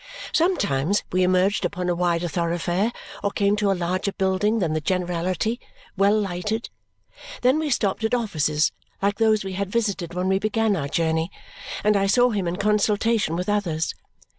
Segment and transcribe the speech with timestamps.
[0.33, 2.91] Sometimes we emerged upon a wider thoroughfare
[3.23, 5.59] or came to a larger building than the generality,
[5.95, 6.71] well lighted.
[7.43, 8.71] Then we stopped at offices
[9.03, 11.29] like those we had visited when we began our journey,
[11.83, 13.93] and I saw him in consultation with others.